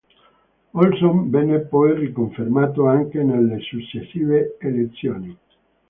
Olson 0.73 1.29
venne 1.29 1.59
poi 1.59 1.93
riconfermato 1.93 2.87
anche 2.87 3.21
nelle 3.21 3.59
successive 3.59 4.57
elezioni. 4.59 5.37